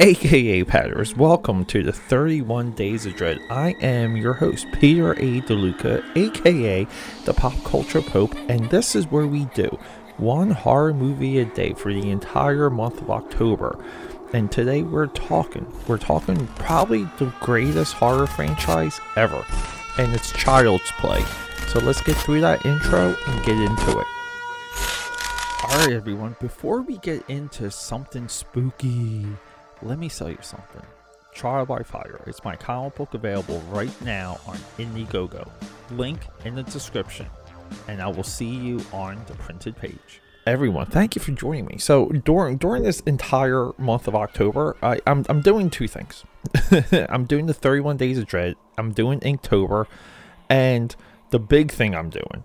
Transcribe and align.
aka 0.00 0.64
Patters. 0.64 1.14
Welcome 1.14 1.66
to 1.66 1.82
the 1.82 1.92
31 1.92 2.70
Days 2.70 3.04
of 3.04 3.16
Dread. 3.16 3.38
I 3.50 3.72
am 3.82 4.16
your 4.16 4.32
host, 4.32 4.66
Peter 4.72 5.12
A. 5.12 5.42
DeLuca, 5.42 6.16
aka 6.16 6.86
the 7.26 7.34
Pop 7.34 7.52
Culture 7.64 8.00
Pope, 8.00 8.34
and 8.48 8.70
this 8.70 8.96
is 8.96 9.10
where 9.10 9.26
we 9.26 9.44
do 9.54 9.68
one 10.16 10.52
horror 10.52 10.94
movie 10.94 11.38
a 11.40 11.44
day 11.44 11.74
for 11.74 11.92
the 11.92 12.08
entire 12.08 12.70
month 12.70 13.02
of 13.02 13.10
October. 13.10 13.78
And 14.32 14.50
today 14.50 14.80
we're 14.80 15.08
talking, 15.08 15.70
we're 15.86 15.98
talking 15.98 16.46
probably 16.56 17.04
the 17.18 17.30
greatest 17.40 17.92
horror 17.92 18.26
franchise 18.26 18.98
ever, 19.16 19.44
and 19.98 20.14
it's 20.14 20.32
Child's 20.32 20.90
Play. 20.92 21.22
So 21.68 21.78
let's 21.80 22.00
get 22.00 22.16
through 22.16 22.40
that 22.40 22.64
intro 22.64 23.14
and 23.26 23.44
get 23.44 23.58
into 23.58 23.98
it. 23.98 24.06
Alright, 25.62 25.92
everyone, 25.92 26.36
before 26.40 26.80
we 26.80 26.96
get 26.96 27.22
into 27.28 27.70
something 27.70 28.28
spooky, 28.28 29.26
let 29.82 29.98
me 29.98 30.08
sell 30.08 30.30
you 30.30 30.38
something. 30.40 30.82
Trial 31.34 31.64
by 31.64 31.82
Fire 31.82 32.20
is 32.26 32.44
my 32.44 32.56
comic 32.56 32.96
book 32.96 33.14
available 33.14 33.60
right 33.68 33.92
now 34.02 34.38
on 34.46 34.56
Indiegogo. 34.78 35.48
Link 35.90 36.20
in 36.44 36.54
the 36.54 36.62
description, 36.64 37.26
and 37.88 38.02
I 38.02 38.08
will 38.08 38.24
see 38.24 38.48
you 38.48 38.84
on 38.92 39.22
the 39.26 39.34
printed 39.34 39.76
page. 39.76 40.20
Everyone, 40.46 40.86
thank 40.86 41.14
you 41.14 41.22
for 41.22 41.32
joining 41.32 41.66
me. 41.66 41.78
So 41.78 42.08
during 42.08 42.56
during 42.56 42.82
this 42.82 43.00
entire 43.00 43.70
month 43.78 44.08
of 44.08 44.14
October, 44.14 44.76
I, 44.82 45.00
I'm 45.06 45.24
I'm 45.28 45.40
doing 45.40 45.70
two 45.70 45.86
things. 45.86 46.24
I'm 47.08 47.26
doing 47.26 47.46
the 47.46 47.54
31 47.54 47.96
Days 47.96 48.18
of 48.18 48.26
Dread. 48.26 48.56
I'm 48.76 48.92
doing 48.92 49.20
Inktober, 49.20 49.86
and 50.48 50.94
the 51.30 51.38
big 51.38 51.70
thing 51.70 51.94
I'm 51.94 52.10
doing 52.10 52.44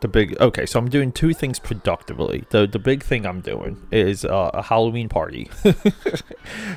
the 0.00 0.08
big 0.08 0.38
okay 0.40 0.66
so 0.66 0.78
i'm 0.78 0.88
doing 0.90 1.10
two 1.10 1.32
things 1.32 1.58
productively. 1.58 2.44
The 2.50 2.66
the 2.66 2.78
big 2.78 3.02
thing 3.02 3.24
i'm 3.24 3.40
doing 3.40 3.86
is 3.90 4.24
uh, 4.24 4.50
a 4.52 4.62
halloween 4.62 5.08
party. 5.08 5.50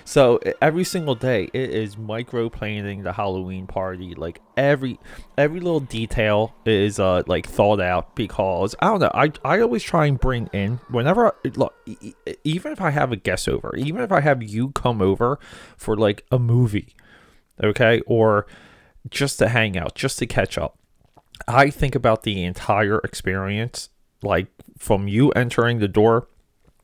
So 0.03 0.39
every 0.61 0.83
single 0.83 1.13
day 1.13 1.49
it 1.53 1.69
is 1.69 1.95
micro 1.97 2.49
planning 2.49 3.03
the 3.03 3.13
halloween 3.13 3.67
party 3.67 4.15
like 4.15 4.41
every 4.57 4.99
every 5.37 5.59
little 5.59 5.79
detail 5.79 6.55
is 6.65 6.99
uh 6.99 7.21
like 7.27 7.47
thought 7.47 7.79
out 7.79 8.15
because 8.15 8.75
i 8.79 8.87
don't 8.87 8.99
know 8.99 9.11
i 9.13 9.31
i 9.45 9.59
always 9.61 9.83
try 9.83 10.07
and 10.07 10.19
bring 10.19 10.49
in 10.51 10.79
whenever 10.89 11.27
I, 11.27 11.49
look 11.55 11.75
even 12.43 12.71
if 12.71 12.81
i 12.81 12.89
have 12.89 13.11
a 13.11 13.15
guest 13.15 13.47
over 13.47 13.75
even 13.75 14.01
if 14.01 14.11
i 14.11 14.21
have 14.21 14.41
you 14.41 14.71
come 14.71 14.99
over 15.01 15.37
for 15.77 15.95
like 15.95 16.25
a 16.31 16.39
movie 16.39 16.95
okay 17.63 18.01
or 18.07 18.47
just 19.09 19.37
to 19.39 19.49
hang 19.49 19.77
out 19.77 19.93
just 19.93 20.17
to 20.19 20.25
catch 20.25 20.57
up 20.57 20.78
I 21.47 21.69
think 21.69 21.95
about 21.95 22.23
the 22.23 22.43
entire 22.43 22.99
experience, 22.99 23.89
like 24.21 24.47
from 24.77 25.07
you 25.07 25.31
entering 25.31 25.79
the 25.79 25.87
door, 25.87 26.27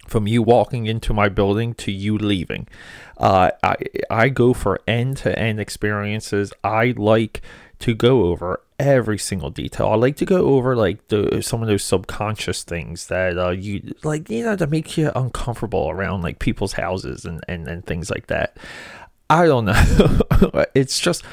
from 0.07 0.27
you 0.27 0.41
walking 0.41 0.85
into 0.85 1.13
my 1.13 1.29
building 1.29 1.73
to 1.75 1.91
you 1.91 2.17
leaving. 2.17 2.67
Uh, 3.17 3.51
I 3.63 3.75
I 4.09 4.29
go 4.29 4.53
for 4.53 4.81
end 4.87 5.17
to 5.17 5.37
end 5.37 5.59
experiences. 5.59 6.53
I 6.63 6.93
like 6.97 7.41
to 7.79 7.93
go 7.93 8.23
over 8.25 8.61
every 8.79 9.17
single 9.17 9.49
detail. 9.49 9.87
I 9.87 9.95
like 9.95 10.17
to 10.17 10.25
go 10.25 10.45
over 10.47 10.75
like 10.75 11.07
the 11.07 11.41
some 11.41 11.61
of 11.61 11.67
those 11.67 11.83
subconscious 11.83 12.63
things 12.63 13.07
that 13.07 13.37
uh, 13.37 13.49
you 13.51 13.93
like 14.03 14.29
you 14.29 14.43
know 14.43 14.55
that 14.55 14.69
make 14.69 14.97
you 14.97 15.11
uncomfortable 15.15 15.89
around 15.89 16.21
like 16.21 16.39
people's 16.39 16.73
houses 16.73 17.25
and 17.25 17.43
and, 17.47 17.67
and 17.67 17.85
things 17.85 18.09
like 18.09 18.27
that. 18.27 18.57
I 19.29 19.47
don't 19.47 19.65
know. 19.65 20.65
it's 20.75 20.99
just 20.99 21.23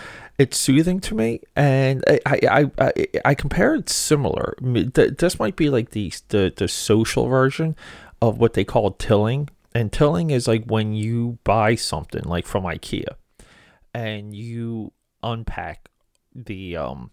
it's 0.43 0.59
soothing 0.59 0.99
to 0.99 1.15
me, 1.15 1.41
and 1.55 2.03
I 2.09 2.21
I 2.27 2.71
I, 2.79 3.07
I 3.25 3.35
compare 3.35 3.77
it 3.77 3.89
similar. 3.89 4.55
This 4.61 5.39
might 5.39 5.55
be 5.55 5.71
like 5.71 5.91
the, 5.91 6.13
the 6.29 6.53
the 6.55 6.67
social 6.67 7.29
version 7.29 7.77
of 8.21 8.39
what 8.39 8.55
they 8.55 8.65
call 8.65 8.91
tilling, 8.91 9.49
and 9.73 9.93
tilling 9.93 10.31
is 10.31 10.49
like 10.49 10.65
when 10.65 10.95
you 10.95 11.39
buy 11.45 11.77
something 11.77 12.25
like 12.25 12.45
from 12.45 12.65
IKEA, 12.65 13.15
and 13.95 14.35
you 14.35 14.93
unpack 15.23 15.89
the 16.35 16.77
um 16.77 17.13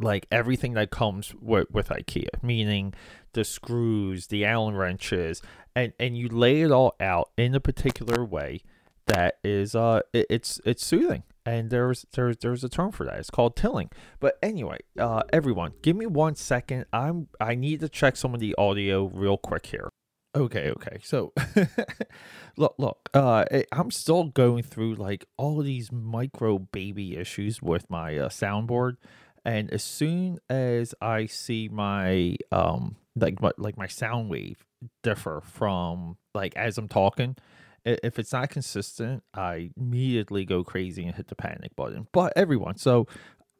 like 0.00 0.26
everything 0.32 0.72
that 0.72 0.90
comes 0.90 1.34
with, 1.34 1.70
with 1.70 1.88
IKEA, 1.88 2.42
meaning 2.42 2.94
the 3.34 3.44
screws, 3.44 4.28
the 4.28 4.46
Allen 4.46 4.74
wrenches, 4.74 5.42
and 5.76 5.92
and 6.00 6.16
you 6.16 6.28
lay 6.28 6.62
it 6.62 6.70
all 6.70 6.96
out 6.98 7.28
in 7.36 7.54
a 7.54 7.60
particular 7.60 8.24
way 8.24 8.62
that 9.04 9.36
is 9.44 9.74
uh 9.74 10.00
it, 10.14 10.24
it's 10.30 10.62
it's 10.64 10.86
soothing 10.86 11.24
and 11.48 11.70
there's 11.70 12.04
there's 12.12 12.36
there's 12.38 12.62
a 12.62 12.68
term 12.68 12.92
for 12.92 13.04
that. 13.04 13.18
It's 13.18 13.30
called 13.30 13.56
tilling. 13.56 13.90
But 14.20 14.38
anyway, 14.42 14.78
uh, 14.98 15.22
everyone, 15.32 15.72
give 15.82 15.96
me 15.96 16.06
one 16.06 16.34
second. 16.34 16.84
I'm 16.92 17.28
I 17.40 17.54
need 17.54 17.80
to 17.80 17.88
check 17.88 18.16
some 18.16 18.34
of 18.34 18.40
the 18.40 18.54
audio 18.58 19.06
real 19.06 19.38
quick 19.38 19.66
here. 19.66 19.88
Okay, 20.36 20.70
okay. 20.70 20.98
So, 21.02 21.32
look, 22.56 22.74
look. 22.78 23.08
Uh, 23.14 23.44
I'm 23.72 23.90
still 23.90 24.24
going 24.24 24.62
through 24.62 24.96
like 24.96 25.24
all 25.38 25.62
these 25.62 25.90
micro 25.90 26.58
baby 26.58 27.16
issues 27.16 27.62
with 27.62 27.88
my 27.88 28.16
uh, 28.18 28.28
soundboard, 28.28 28.96
and 29.44 29.72
as 29.72 29.82
soon 29.82 30.38
as 30.50 30.94
I 31.00 31.26
see 31.26 31.68
my 31.68 32.36
um 32.52 32.96
like 33.16 33.40
my, 33.40 33.52
like 33.56 33.78
my 33.78 33.86
sound 33.86 34.28
wave 34.28 34.66
differ 35.02 35.40
from 35.42 36.18
like 36.34 36.54
as 36.56 36.78
I'm 36.78 36.88
talking 36.88 37.36
if 37.84 38.18
it's 38.18 38.32
not 38.32 38.50
consistent, 38.50 39.22
I 39.34 39.70
immediately 39.76 40.44
go 40.44 40.64
crazy 40.64 41.04
and 41.06 41.14
hit 41.14 41.28
the 41.28 41.34
panic 41.34 41.74
button. 41.76 42.06
But 42.12 42.32
everyone, 42.36 42.76
so 42.76 43.06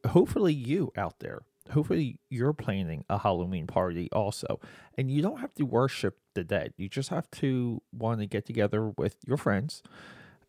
hopefully 0.07 0.53
you 0.53 0.91
out 0.97 1.19
there, 1.19 1.41
hopefully 1.71 2.19
you're 2.29 2.53
planning 2.53 3.05
a 3.09 3.19
Halloween 3.19 3.67
party 3.67 4.09
also. 4.11 4.59
And 4.97 5.09
you 5.11 5.21
don't 5.21 5.39
have 5.39 5.53
to 5.55 5.63
worship 5.63 6.17
the 6.33 6.43
dead. 6.43 6.73
You 6.77 6.89
just 6.89 7.09
have 7.09 7.29
to 7.31 7.81
want 7.91 8.19
to 8.19 8.25
get 8.25 8.45
together 8.45 8.89
with 8.97 9.17
your 9.25 9.37
friends, 9.37 9.81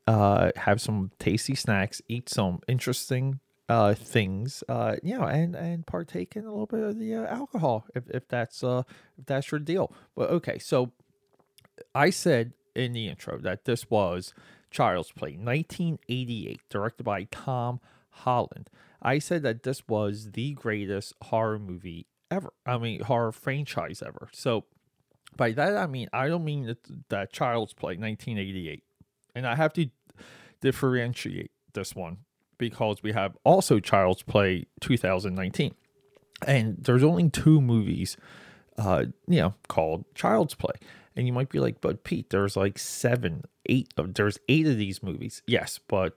uh, 0.06 0.50
have 0.56 0.80
some 0.80 1.10
tasty 1.18 1.54
snacks, 1.54 2.02
eat 2.08 2.28
some 2.28 2.60
interesting 2.66 3.40
uh, 3.68 3.94
things, 3.94 4.64
uh, 4.68 4.96
you 5.00 5.16
know, 5.16 5.24
and 5.24 5.54
and 5.54 5.86
partake 5.86 6.34
in 6.34 6.44
a 6.44 6.50
little 6.50 6.66
bit 6.66 6.82
of 6.82 6.98
the 6.98 7.14
uh, 7.14 7.26
alcohol 7.26 7.86
if, 7.94 8.10
if 8.10 8.26
that's 8.26 8.64
uh 8.64 8.82
if 9.16 9.26
that's 9.26 9.52
your 9.52 9.60
deal. 9.60 9.92
But 10.16 10.28
okay, 10.30 10.58
so 10.58 10.90
I 11.94 12.10
said 12.10 12.52
in 12.74 12.92
the 12.92 13.08
intro 13.08 13.38
that 13.38 13.64
this 13.64 13.90
was 13.90 14.34
Child's 14.70 15.12
Play, 15.12 15.32
1988, 15.32 16.60
directed 16.68 17.04
by 17.04 17.24
Tom 17.24 17.80
Holland. 18.10 18.70
I 19.02 19.18
said 19.18 19.42
that 19.42 19.62
this 19.62 19.86
was 19.88 20.32
the 20.32 20.52
greatest 20.52 21.14
horror 21.22 21.58
movie 21.58 22.06
ever. 22.30 22.52
I 22.66 22.78
mean, 22.78 23.00
horror 23.00 23.32
franchise 23.32 24.02
ever. 24.04 24.28
So, 24.32 24.64
by 25.36 25.52
that 25.52 25.76
I 25.76 25.86
mean 25.86 26.08
I 26.12 26.26
don't 26.26 26.44
mean 26.44 26.66
that, 26.66 27.08
that 27.08 27.32
Child's 27.32 27.72
Play 27.72 27.96
1988, 27.96 28.82
and 29.34 29.46
I 29.46 29.54
have 29.54 29.72
to 29.74 29.88
differentiate 30.60 31.50
this 31.72 31.94
one 31.94 32.18
because 32.58 33.02
we 33.02 33.12
have 33.12 33.36
also 33.44 33.80
Child's 33.80 34.22
Play 34.22 34.66
2019, 34.80 35.74
and 36.46 36.76
there's 36.78 37.04
only 37.04 37.30
two 37.30 37.60
movies, 37.60 38.16
uh, 38.76 39.06
you 39.26 39.40
know, 39.40 39.54
called 39.68 40.04
Child's 40.14 40.54
Play. 40.54 40.74
And 41.20 41.26
you 41.26 41.34
might 41.34 41.50
be 41.50 41.60
like, 41.60 41.82
but 41.82 42.02
Pete, 42.02 42.30
there's 42.30 42.56
like 42.56 42.78
seven, 42.78 43.44
eight 43.66 43.92
of 43.98 44.14
there's 44.14 44.38
eight 44.48 44.66
of 44.66 44.78
these 44.78 45.02
movies. 45.02 45.42
Yes, 45.46 45.78
but 45.86 46.16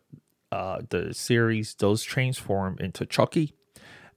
uh, 0.49 0.83
the 0.87 1.13
series 1.13 1.73
does 1.73 2.03
transform 2.03 2.77
into 2.79 3.05
Chucky, 3.05 3.53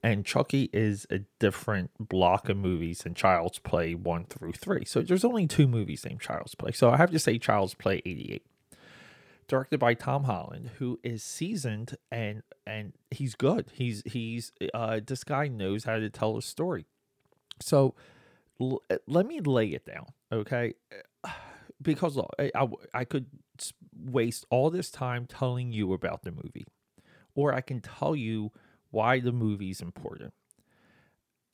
and 0.01 0.25
Chucky 0.25 0.71
is 0.73 1.05
a 1.11 1.23
different 1.41 1.91
block 1.99 2.49
of 2.49 2.57
movies 2.57 3.01
than 3.01 3.15
Child's 3.15 3.59
Play 3.59 3.97
one 3.97 4.27
through 4.27 4.53
three. 4.53 4.85
So 4.85 5.03
there's 5.03 5.25
only 5.25 5.49
two 5.49 5.67
movies 5.67 6.07
named 6.07 6.21
Child's 6.21 6.55
Play. 6.55 6.71
So 6.71 6.89
I 6.89 6.99
have 6.99 7.11
to 7.11 7.19
say 7.19 7.37
Child's 7.37 7.75
Play 7.75 8.01
'88, 8.07 8.47
directed 9.49 9.81
by 9.81 9.95
Tom 9.95 10.23
Holland, 10.23 10.71
who 10.79 11.01
is 11.03 11.25
seasoned 11.25 11.97
and 12.13 12.45
and 12.65 12.93
he's 13.11 13.35
good. 13.35 13.73
He's 13.73 14.05
he's 14.07 14.53
uh, 14.73 15.01
this 15.05 15.25
guy 15.25 15.49
knows 15.49 15.83
how 15.83 15.97
to 15.97 16.11
tell 16.11 16.37
a 16.37 16.43
story. 16.43 16.87
So 17.61 17.97
l- 18.61 18.83
eh, 18.91 18.99
let 19.07 19.27
me 19.27 19.41
lay 19.41 19.69
it 19.69 19.85
down 19.87 20.07
okay? 20.33 20.75
Eh, 20.93 21.31
because 21.83 22.17
look, 22.17 22.31
eh, 22.39 22.51
I, 22.55 22.65
I, 22.65 22.69
I 22.95 23.05
could 23.05 23.27
waste 23.99 24.45
all 24.51 24.71
this 24.71 24.91
time 24.91 25.27
telling 25.27 25.73
you 25.73 25.93
about 25.93 26.23
the 26.23 26.31
movie 26.31 26.67
or 27.35 27.53
i 27.53 27.61
can 27.61 27.81
tell 27.81 28.15
you 28.15 28.51
why 28.91 29.21
the 29.21 29.33
movie's 29.33 29.83
important. 29.83 30.33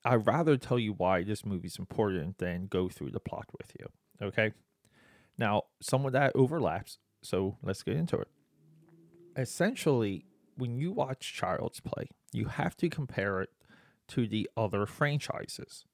I'd 0.04 0.26
rather 0.26 0.56
tell 0.56 0.78
you 0.78 0.92
why 0.92 1.22
this 1.24 1.44
movie's 1.44 1.78
important 1.78 2.38
than 2.38 2.66
go 2.66 2.88
through 2.88 3.10
the 3.10 3.20
plot 3.20 3.46
with 3.58 3.72
you 3.78 3.86
okay? 4.26 4.52
Now 5.38 5.64
some 5.80 6.06
of 6.06 6.12
that 6.12 6.32
overlaps 6.34 6.98
so 7.22 7.56
let's 7.62 7.82
get 7.82 7.96
into 7.96 8.16
it. 8.18 8.28
Essentially 9.36 10.26
when 10.56 10.76
you 10.76 10.92
watch 10.92 11.32
child's 11.34 11.80
play 11.80 12.08
you 12.32 12.46
have 12.46 12.76
to 12.76 12.88
compare 12.88 13.40
it 13.42 13.50
to 14.08 14.26
the 14.26 14.48
other 14.56 14.86
franchises 14.86 15.84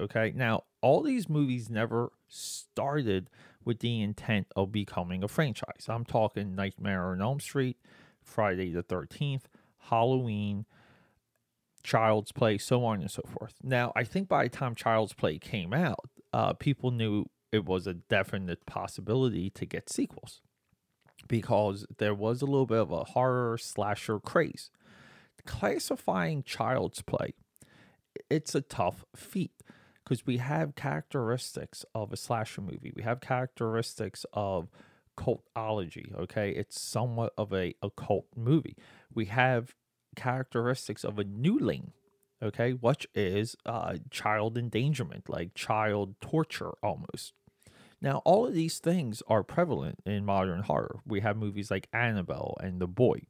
Okay. 0.00 0.32
Now, 0.34 0.64
all 0.80 1.02
these 1.02 1.28
movies 1.28 1.68
never 1.70 2.12
started 2.28 3.28
with 3.64 3.80
the 3.80 4.00
intent 4.00 4.46
of 4.56 4.72
becoming 4.72 5.22
a 5.22 5.28
franchise. 5.28 5.86
I'm 5.88 6.04
talking 6.04 6.54
Nightmare 6.54 7.06
on 7.12 7.20
Elm 7.20 7.40
Street, 7.40 7.76
Friday 8.22 8.70
the 8.70 8.82
13th, 8.82 9.42
Halloween, 9.90 10.64
Child's 11.82 12.32
Play, 12.32 12.58
so 12.58 12.84
on 12.84 13.00
and 13.00 13.10
so 13.10 13.22
forth. 13.28 13.54
Now, 13.62 13.92
I 13.94 14.04
think 14.04 14.28
by 14.28 14.44
the 14.44 14.50
time 14.50 14.74
Child's 14.74 15.12
Play 15.12 15.38
came 15.38 15.72
out, 15.74 16.08
uh, 16.32 16.52
people 16.54 16.90
knew 16.90 17.26
it 17.52 17.64
was 17.66 17.86
a 17.86 17.94
definite 17.94 18.64
possibility 18.66 19.50
to 19.50 19.66
get 19.66 19.90
sequels. 19.90 20.40
because 21.28 21.86
there 21.98 22.14
was 22.14 22.40
a 22.42 22.46
little 22.46 22.66
bit 22.66 22.78
of 22.78 22.90
a 22.90 23.04
horror 23.04 23.58
slasher 23.58 24.18
craze. 24.18 24.70
Classifying 25.46 26.42
child's 26.42 27.02
play, 27.02 27.34
it's 28.30 28.54
a 28.54 28.60
tough 28.62 29.04
feat 29.14 29.52
because 30.10 30.26
we 30.26 30.38
have 30.38 30.74
characteristics 30.74 31.84
of 31.94 32.12
a 32.12 32.16
slasher 32.16 32.60
movie. 32.60 32.92
We 32.96 33.04
have 33.04 33.20
characteristics 33.20 34.26
of 34.32 34.68
cultology, 35.16 36.12
okay? 36.18 36.50
It's 36.50 36.80
somewhat 36.80 37.32
of 37.38 37.52
a 37.52 37.76
occult 37.80 38.26
movie. 38.34 38.76
We 39.14 39.26
have 39.26 39.76
characteristics 40.16 41.04
of 41.04 41.20
a 41.20 41.24
newling, 41.24 41.92
okay, 42.42 42.72
which 42.72 43.06
is 43.14 43.54
uh, 43.64 43.98
child 44.10 44.58
endangerment, 44.58 45.28
like 45.28 45.54
child 45.54 46.16
torture 46.20 46.72
almost. 46.82 47.32
Now, 48.02 48.20
all 48.24 48.48
of 48.48 48.52
these 48.52 48.80
things 48.80 49.22
are 49.28 49.44
prevalent 49.44 50.00
in 50.04 50.24
modern 50.24 50.62
horror. 50.62 51.02
We 51.06 51.20
have 51.20 51.36
movies 51.36 51.70
like 51.70 51.86
Annabelle 51.92 52.56
and 52.60 52.80
The 52.80 52.88
Boy. 52.88 53.28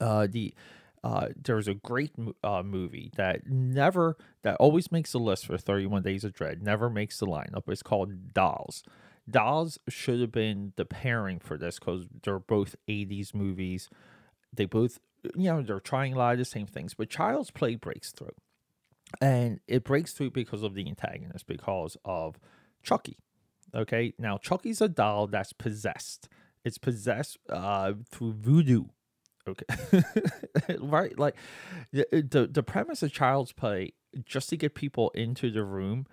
Uh, 0.00 0.28
the 0.30 0.54
uh, 1.02 1.28
there's 1.42 1.68
a 1.68 1.74
great 1.74 2.12
uh, 2.44 2.62
movie 2.62 3.10
that 3.16 3.46
never 3.46 4.16
that 4.42 4.56
always 4.56 4.92
makes 4.92 5.12
the 5.12 5.18
list 5.18 5.46
for 5.46 5.56
31 5.56 6.02
Days 6.02 6.24
of 6.24 6.32
Dread, 6.32 6.62
never 6.62 6.90
makes 6.90 7.18
the 7.18 7.26
lineup. 7.26 7.62
It's 7.68 7.82
called 7.82 8.34
Dolls. 8.34 8.82
Dolls 9.28 9.78
should 9.88 10.20
have 10.20 10.32
been 10.32 10.72
the 10.76 10.84
pairing 10.84 11.38
for 11.38 11.56
this 11.56 11.78
because 11.78 12.06
they're 12.22 12.38
both 12.38 12.76
80s 12.88 13.34
movies. 13.34 13.88
They 14.52 14.66
both, 14.66 14.98
you 15.34 15.50
know, 15.50 15.62
they're 15.62 15.80
trying 15.80 16.14
a 16.14 16.18
lot 16.18 16.32
of 16.32 16.38
the 16.38 16.44
same 16.44 16.66
things, 16.66 16.94
but 16.94 17.08
Child's 17.08 17.50
Play 17.50 17.76
breaks 17.76 18.12
through. 18.12 18.34
And 19.20 19.60
it 19.66 19.84
breaks 19.84 20.12
through 20.12 20.30
because 20.30 20.62
of 20.62 20.74
the 20.74 20.86
antagonist, 20.86 21.46
because 21.46 21.96
of 22.04 22.38
Chucky. 22.82 23.16
Okay, 23.74 24.14
now 24.18 24.36
Chucky's 24.36 24.80
a 24.80 24.88
doll 24.88 25.28
that's 25.28 25.52
possessed. 25.52 26.28
It's 26.64 26.78
possessed 26.78 27.38
uh, 27.48 27.92
through 28.10 28.34
voodoo. 28.34 28.84
Okay, 29.50 30.02
right? 30.80 31.18
Like 31.18 31.36
the 31.92 32.48
the 32.50 32.62
premise 32.62 33.02
of 33.02 33.12
Child's 33.12 33.52
Play, 33.52 33.92
just 34.24 34.48
to 34.50 34.56
get 34.56 34.74
people 34.74 35.10
into 35.10 35.50
the 35.50 35.64
room, 35.64 36.06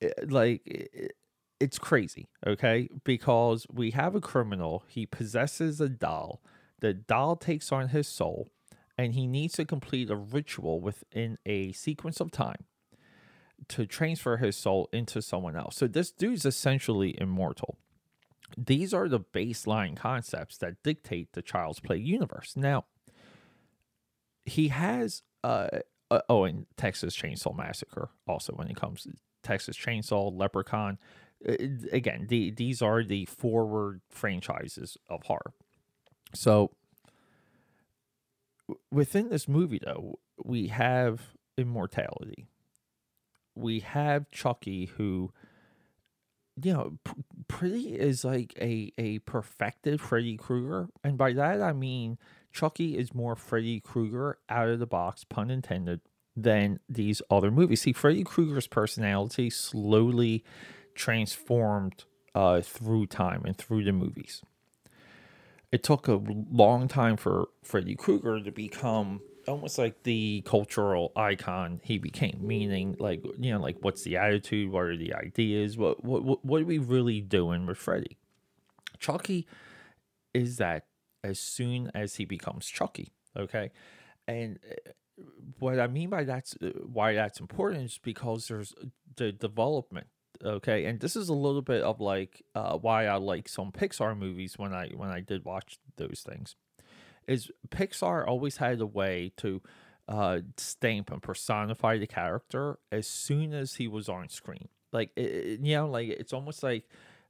eh, 0.00 0.10
like 0.26 1.12
it's 1.60 1.78
crazy. 1.78 2.28
Okay, 2.46 2.88
because 3.04 3.66
we 3.72 3.92
have 3.92 4.14
a 4.14 4.20
criminal. 4.20 4.84
He 4.88 5.06
possesses 5.06 5.80
a 5.80 5.88
doll. 5.88 6.40
The 6.80 6.94
doll 6.94 7.36
takes 7.36 7.72
on 7.72 7.88
his 7.88 8.06
soul, 8.06 8.48
and 8.96 9.14
he 9.14 9.26
needs 9.26 9.54
to 9.54 9.64
complete 9.64 10.10
a 10.10 10.16
ritual 10.16 10.80
within 10.80 11.38
a 11.46 11.72
sequence 11.72 12.20
of 12.20 12.30
time 12.30 12.64
to 13.68 13.86
transfer 13.86 14.36
his 14.36 14.56
soul 14.56 14.88
into 14.92 15.20
someone 15.20 15.56
else. 15.56 15.76
So 15.76 15.88
this 15.88 16.10
dude's 16.12 16.44
essentially 16.44 17.20
immortal. 17.20 17.78
These 18.56 18.94
are 18.94 19.08
the 19.08 19.20
baseline 19.20 19.96
concepts 19.96 20.56
that 20.58 20.82
dictate 20.82 21.32
the 21.32 21.42
Child's 21.42 21.80
Play 21.80 21.98
universe. 21.98 22.54
Now, 22.56 22.86
he 24.44 24.68
has 24.68 25.22
uh, 25.44 25.68
uh 26.10 26.20
oh, 26.28 26.44
and 26.44 26.66
Texas 26.76 27.14
Chainsaw 27.16 27.56
Massacre 27.56 28.10
also 28.26 28.52
when 28.54 28.68
it 28.68 28.76
comes 28.76 29.02
to 29.02 29.12
Texas 29.42 29.76
Chainsaw, 29.76 30.36
Leprechaun. 30.36 30.98
Uh, 31.46 31.54
again, 31.92 32.26
the, 32.28 32.50
these 32.50 32.82
are 32.82 33.04
the 33.04 33.26
forward 33.26 34.00
franchises 34.08 34.96
of 35.08 35.22
horror. 35.24 35.52
So 36.34 36.72
within 38.90 39.28
this 39.28 39.46
movie, 39.46 39.80
though, 39.82 40.18
we 40.42 40.68
have 40.68 41.34
immortality 41.56 42.48
we 43.58 43.80
have 43.80 44.30
Chucky, 44.30 44.86
who, 44.96 45.32
you 46.62 46.72
know, 46.72 46.98
p- 47.04 47.12
pretty 47.48 47.98
is 47.98 48.24
like 48.24 48.54
a, 48.60 48.92
a 48.98 49.18
perfected 49.20 50.00
Freddy 50.00 50.36
Krueger. 50.36 50.88
And 51.04 51.16
by 51.16 51.32
that, 51.32 51.62
I 51.62 51.72
mean 51.72 52.18
Chucky 52.52 52.96
is 52.96 53.14
more 53.14 53.36
Freddy 53.36 53.80
Krueger 53.80 54.38
out 54.48 54.68
of 54.68 54.78
the 54.78 54.86
box, 54.86 55.24
pun 55.24 55.50
intended, 55.50 56.00
than 56.36 56.80
these 56.88 57.20
other 57.30 57.50
movies. 57.50 57.82
See, 57.82 57.92
Freddy 57.92 58.24
Krueger's 58.24 58.66
personality 58.66 59.50
slowly 59.50 60.44
transformed 60.94 62.04
uh, 62.34 62.60
through 62.60 63.06
time 63.06 63.42
and 63.44 63.56
through 63.56 63.84
the 63.84 63.92
movies. 63.92 64.42
It 65.70 65.82
took 65.82 66.08
a 66.08 66.20
long 66.50 66.88
time 66.88 67.16
for 67.16 67.48
Freddy 67.62 67.94
Krueger 67.94 68.42
to 68.42 68.50
become 68.50 69.20
almost 69.48 69.78
like 69.78 70.02
the 70.04 70.42
cultural 70.46 71.12
icon 71.16 71.80
he 71.82 71.98
became 71.98 72.38
meaning 72.40 72.96
like 72.98 73.24
you 73.38 73.52
know 73.52 73.60
like 73.60 73.78
what's 73.80 74.02
the 74.02 74.16
attitude? 74.16 74.70
What 74.70 74.84
are 74.84 74.96
the 74.96 75.14
ideas? 75.14 75.76
What 75.76 76.04
what 76.04 76.44
what 76.44 76.62
are 76.62 76.66
we 76.66 76.78
really 76.78 77.20
doing 77.20 77.66
with 77.66 77.78
freddy? 77.78 78.18
Chucky 78.98 79.46
is 80.34 80.58
that 80.58 80.86
as 81.24 81.40
soon 81.40 81.90
as 81.94 82.16
he 82.16 82.24
becomes 82.24 82.66
chucky 82.66 83.12
okay? 83.36 83.70
And 84.26 84.58
uh, 84.70 84.90
what 85.58 85.80
i 85.80 85.86
mean 85.88 86.10
by 86.10 86.22
that's 86.22 86.56
uh, 86.62 86.70
why 86.84 87.12
that's 87.12 87.40
important 87.40 87.84
is 87.84 87.98
because 87.98 88.48
there's 88.48 88.74
the 89.16 89.32
development 89.32 90.06
okay? 90.44 90.84
And 90.84 91.00
this 91.00 91.16
is 91.16 91.28
a 91.28 91.34
little 91.34 91.62
bit 91.62 91.82
of 91.82 92.00
like 92.00 92.44
uh, 92.54 92.76
why 92.78 93.06
i 93.06 93.16
like 93.16 93.48
some 93.48 93.72
pixar 93.72 94.16
movies 94.16 94.56
when 94.56 94.72
i 94.72 94.88
when 94.88 95.08
i 95.10 95.20
did 95.20 95.44
watch 95.44 95.78
those 95.96 96.24
things 96.26 96.54
is 97.28 97.50
Pixar 97.68 98.26
always 98.26 98.56
had 98.56 98.80
a 98.80 98.86
way 98.86 99.32
to 99.36 99.62
uh, 100.08 100.40
stamp 100.56 101.10
and 101.12 101.22
personify 101.22 101.98
the 101.98 102.06
character 102.06 102.78
as 102.90 103.06
soon 103.06 103.52
as 103.52 103.74
he 103.74 103.86
was 103.86 104.08
on 104.08 104.28
screen. 104.30 104.68
Like 104.90 105.10
it, 105.16 105.60
you 105.60 105.76
know, 105.76 105.88
like 105.88 106.08
it's 106.08 106.32
almost 106.32 106.62
like 106.62 106.88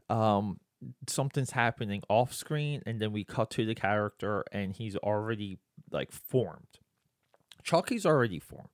um, 0.09 0.61
something's 1.09 1.50
happening 1.50 2.03
off 2.09 2.33
screen, 2.33 2.83
and 2.87 3.00
then 3.00 3.12
we 3.12 3.25
cut 3.25 3.50
to 3.50 3.67
the 3.67 3.75
character, 3.75 4.45
and 4.53 4.73
he's 4.73 4.97
already 4.97 5.59
like 5.91 6.12
formed. 6.12 6.79
Chucky's 7.65 8.06
already 8.06 8.39
formed, 8.39 8.69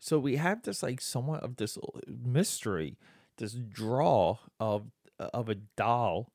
so 0.00 0.18
we 0.18 0.36
have 0.36 0.62
this 0.62 0.82
like 0.82 1.02
somewhat 1.02 1.42
of 1.42 1.56
this 1.56 1.76
mystery, 2.08 2.96
this 3.36 3.52
draw 3.52 4.38
of 4.58 4.86
of 5.18 5.50
a 5.50 5.56
doll 5.76 6.32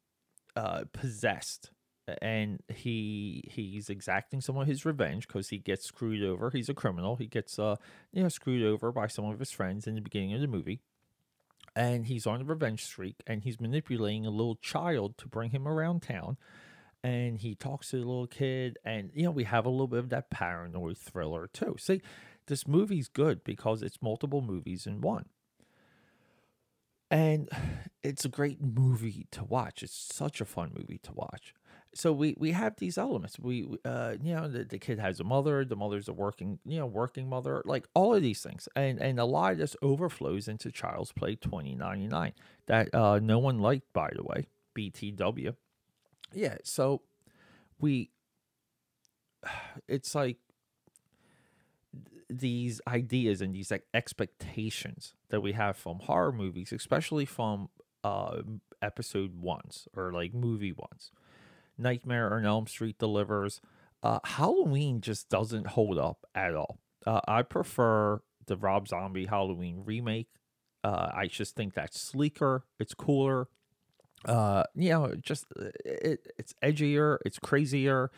uh, 0.55 0.83
possessed 0.93 1.71
and 2.21 2.61
he 2.73 3.43
he's 3.49 3.89
exacting 3.89 4.41
some 4.41 4.57
of 4.57 4.67
his 4.67 4.85
revenge 4.85 5.27
because 5.27 5.49
he 5.49 5.57
gets 5.57 5.85
screwed 5.85 6.23
over. 6.23 6.49
He's 6.49 6.69
a 6.69 6.73
criminal. 6.73 7.15
He 7.15 7.27
gets 7.27 7.57
uh 7.57 7.77
you 8.11 8.23
know 8.23 8.29
screwed 8.29 8.63
over 8.63 8.91
by 8.91 9.07
some 9.07 9.25
of 9.25 9.39
his 9.39 9.51
friends 9.51 9.87
in 9.87 9.95
the 9.95 10.01
beginning 10.01 10.33
of 10.33 10.41
the 10.41 10.47
movie, 10.47 10.81
and 11.75 12.05
he's 12.05 12.27
on 12.27 12.41
a 12.41 12.45
revenge 12.45 12.83
streak. 12.83 13.15
And 13.25 13.43
he's 13.43 13.61
manipulating 13.61 14.25
a 14.25 14.31
little 14.31 14.55
child 14.55 15.17
to 15.19 15.27
bring 15.27 15.51
him 15.51 15.67
around 15.67 16.01
town. 16.01 16.37
And 17.05 17.37
he 17.37 17.53
talks 17.53 17.89
to 17.89 17.97
the 17.97 18.05
little 18.05 18.27
kid, 18.27 18.77
and 18.85 19.11
you 19.13 19.23
know 19.23 19.31
we 19.31 19.43
have 19.45 19.65
a 19.65 19.69
little 19.69 19.87
bit 19.87 19.99
of 19.99 20.09
that 20.09 20.29
paranoid 20.29 20.97
thriller 20.97 21.49
too. 21.51 21.75
See, 21.79 22.01
this 22.47 22.67
movie's 22.67 23.09
good 23.09 23.43
because 23.43 23.83
it's 23.83 24.01
multiple 24.01 24.41
movies 24.41 24.87
in 24.87 25.01
one 25.01 25.25
and 27.11 27.49
it's 28.03 28.25
a 28.25 28.29
great 28.29 28.61
movie 28.61 29.27
to 29.31 29.43
watch. 29.43 29.83
It's 29.83 29.95
such 29.95 30.41
a 30.41 30.45
fun 30.45 30.71
movie 30.75 30.99
to 31.03 31.13
watch 31.13 31.53
so 31.95 32.11
we 32.11 32.35
we 32.37 32.51
have 32.51 32.75
these 32.77 32.97
elements. 32.97 33.37
We 33.39 33.67
uh 33.85 34.15
you 34.21 34.33
know 34.35 34.47
the, 34.47 34.63
the 34.63 34.79
kid 34.79 34.99
has 34.99 35.19
a 35.19 35.23
mother 35.23 35.63
the 35.65 35.75
mother's 35.75 36.07
a 36.07 36.13
working 36.13 36.59
you 36.65 36.79
know 36.79 36.85
working 36.85 37.29
mother 37.29 37.61
like 37.65 37.87
all 37.93 38.13
of 38.13 38.21
these 38.21 38.41
things. 38.41 38.67
And 38.75 38.99
and 38.99 39.19
a 39.19 39.25
lot 39.25 39.53
of 39.53 39.57
this 39.57 39.75
overflows 39.81 40.47
into 40.47 40.71
child's 40.71 41.11
play 41.11 41.35
2099 41.35 42.33
that 42.67 42.93
uh 42.93 43.19
no 43.19 43.39
one 43.39 43.59
liked 43.59 43.91
by 43.93 44.11
the 44.15 44.23
way 44.23 44.47
btw 44.75 45.55
yeah 46.33 46.55
so 46.63 47.01
we 47.79 48.09
it's 49.87 50.15
like 50.15 50.37
these 52.29 52.81
ideas 52.87 53.41
and 53.41 53.53
these 53.53 53.69
like 53.69 53.83
expectations 53.93 55.13
that 55.29 55.41
we 55.41 55.51
have 55.51 55.77
from 55.77 55.99
horror 55.99 56.31
movies 56.31 56.71
especially 56.71 57.25
from 57.25 57.69
uh 58.03 58.41
episode 58.81 59.35
ones 59.35 59.87
or 59.95 60.11
like 60.11 60.33
movie 60.33 60.71
ones 60.71 61.11
Nightmare 61.77 62.33
on 62.33 62.45
Elm 62.45 62.67
Street 62.67 62.97
delivers. 62.97 63.61
Uh, 64.01 64.19
Halloween 64.23 65.01
just 65.01 65.29
doesn't 65.29 65.67
hold 65.67 65.97
up 65.97 66.25
at 66.35 66.55
all. 66.55 66.79
Uh, 67.05 67.21
I 67.27 67.41
prefer 67.41 68.21
the 68.45 68.57
Rob 68.57 68.87
Zombie 68.87 69.25
Halloween 69.25 69.83
remake. 69.85 70.27
Uh, 70.83 71.09
I 71.13 71.27
just 71.27 71.55
think 71.55 71.73
that's 71.73 71.99
sleeker. 71.99 72.65
It's 72.79 72.93
cooler. 72.93 73.47
Uh, 74.25 74.63
you 74.75 74.89
know, 74.89 75.15
just 75.15 75.45
uh, 75.59 75.69
it, 75.85 76.33
it's 76.37 76.53
edgier. 76.61 77.17
It's 77.25 77.39
crazier, 77.39 78.11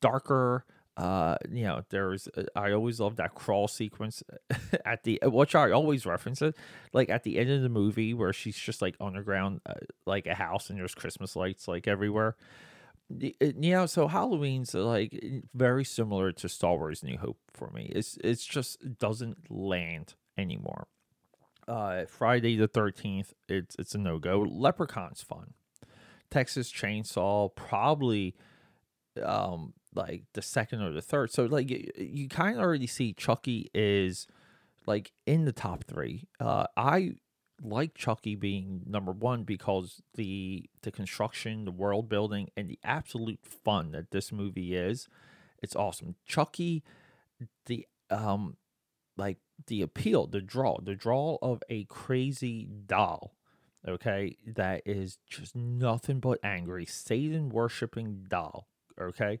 darker. 0.00 0.64
Uh, 0.96 1.36
you 1.50 1.64
know, 1.64 1.82
there's 1.88 2.28
uh, 2.36 2.44
I 2.54 2.72
always 2.72 3.00
love 3.00 3.16
that 3.16 3.34
crawl 3.34 3.68
sequence 3.68 4.22
at 4.84 5.04
the 5.04 5.18
which 5.24 5.54
I 5.54 5.70
always 5.70 6.04
reference 6.04 6.42
it, 6.42 6.54
like 6.92 7.08
at 7.08 7.22
the 7.22 7.38
end 7.38 7.50
of 7.50 7.62
the 7.62 7.68
movie 7.70 8.12
where 8.12 8.34
she's 8.34 8.56
just 8.58 8.82
like 8.82 8.96
underground, 9.00 9.62
uh, 9.64 9.74
like 10.06 10.26
a 10.26 10.34
house, 10.34 10.68
and 10.68 10.78
there's 10.78 10.94
Christmas 10.94 11.36
lights 11.36 11.68
like 11.68 11.88
everywhere 11.88 12.36
you 13.18 13.34
know 13.72 13.86
so 13.86 14.06
halloween's 14.06 14.74
like 14.74 15.42
very 15.54 15.84
similar 15.84 16.30
to 16.32 16.48
star 16.48 16.76
wars 16.76 17.02
new 17.02 17.18
hope 17.18 17.38
for 17.52 17.70
me 17.70 17.90
it's 17.94 18.16
it's 18.22 18.44
just 18.44 18.98
doesn't 18.98 19.50
land 19.50 20.14
anymore 20.38 20.86
uh 21.66 22.04
friday 22.06 22.56
the 22.56 22.68
13th 22.68 23.32
it's 23.48 23.74
it's 23.78 23.94
a 23.94 23.98
no-go 23.98 24.40
leprechaun's 24.40 25.22
fun 25.22 25.54
Texas 26.30 26.72
Chainsaw, 26.72 27.54
probably 27.54 28.34
um 29.22 29.74
like 29.94 30.22
the 30.34 30.42
second 30.42 30.82
or 30.82 30.92
the 30.92 31.02
third. 31.02 31.32
So 31.32 31.44
like 31.44 31.68
you, 31.68 31.90
you 31.96 32.28
kind 32.28 32.56
of 32.56 32.62
already 32.62 32.86
see 32.86 33.12
Chucky 33.12 33.70
is 33.74 34.26
like 34.86 35.12
in 35.26 35.44
the 35.44 35.52
top 35.52 35.84
three. 35.84 36.28
Uh, 36.38 36.66
I 36.76 37.14
like 37.62 37.94
Chucky 37.94 38.34
being 38.34 38.82
number 38.86 39.12
one 39.12 39.44
because 39.44 40.02
the 40.14 40.68
the 40.82 40.90
construction, 40.90 41.64
the 41.64 41.70
world 41.70 42.08
building, 42.08 42.48
and 42.56 42.68
the 42.68 42.78
absolute 42.84 43.40
fun 43.42 43.92
that 43.92 44.10
this 44.10 44.32
movie 44.32 44.74
is. 44.74 45.08
It's 45.62 45.76
awesome. 45.76 46.14
Chucky, 46.26 46.82
the 47.66 47.86
um, 48.10 48.56
like 49.16 49.38
the 49.66 49.82
appeal, 49.82 50.26
the 50.26 50.40
draw, 50.40 50.78
the 50.80 50.94
draw 50.94 51.38
of 51.42 51.62
a 51.68 51.84
crazy 51.84 52.68
doll. 52.86 53.34
Okay, 53.86 54.36
that 54.46 54.82
is 54.84 55.18
just 55.28 55.56
nothing 55.56 56.20
but 56.20 56.38
angry, 56.42 56.84
Satan 56.84 57.48
worshiping 57.48 58.26
doll. 58.28 58.68
Okay, 59.00 59.38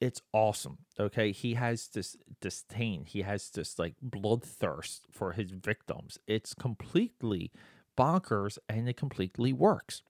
it's 0.00 0.20
awesome. 0.32 0.78
Okay, 0.98 1.32
he 1.32 1.54
has 1.54 1.88
this 1.88 2.16
disdain. 2.40 3.04
He 3.06 3.22
has 3.22 3.50
this 3.50 3.78
like 3.78 3.94
bloodthirst 4.04 5.00
for 5.10 5.32
his 5.32 5.50
victims. 5.50 6.18
It's 6.26 6.54
completely 6.54 7.52
bonkers, 7.96 8.58
and 8.68 8.88
it 8.88 8.96
completely 8.96 9.52
works. 9.52 10.02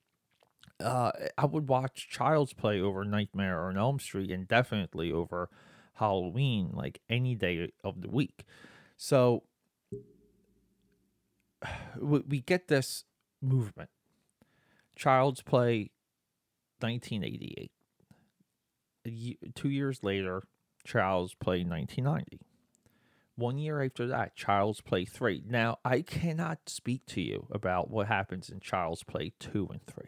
Uh, 0.81 1.13
I 1.39 1.47
would 1.47 1.69
watch 1.69 2.09
Child's 2.11 2.53
Play 2.53 2.81
over 2.81 3.05
Nightmare 3.05 3.65
on 3.69 3.77
Elm 3.77 4.01
Street, 4.01 4.31
and 4.31 4.49
definitely 4.49 5.13
over 5.13 5.49
Halloween, 5.95 6.71
like 6.73 7.01
any 7.09 7.35
day 7.35 7.71
of 7.85 8.01
the 8.01 8.11
week. 8.11 8.45
So 8.97 9.45
we 12.01 12.41
get 12.41 12.69
this 12.69 13.05
movement. 13.41 13.91
Child's 14.97 15.43
Play, 15.43 15.91
1988 16.81 17.71
two 19.55 19.69
years 19.69 20.03
later, 20.03 20.45
Child's 20.85 21.35
Play 21.35 21.65
1990. 21.65 22.41
One 23.37 23.59
year 23.59 23.83
after 23.83 24.07
that, 24.07 24.37
Child's 24.37 24.81
Play 24.81 25.05
3. 25.05 25.43
Now, 25.47 25.79
I 25.85 26.03
cannot 26.03 26.69
speak 26.69 27.05
to 27.07 27.21
you 27.21 27.49
about 27.51 27.91
what 27.91 28.07
happens 28.07 28.49
in 28.49 28.61
Child's 28.61 29.03
Play 29.03 29.33
2 29.41 29.69
and 29.73 29.85
3. 29.87 30.05